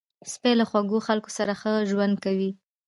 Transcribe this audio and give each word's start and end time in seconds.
سپي 0.33 0.51
له 0.59 0.65
خوږو 0.69 0.99
خلکو 1.07 1.29
سره 1.37 1.53
ښه 1.61 1.73
ژوند 1.89 2.15
کوي. 2.25 2.51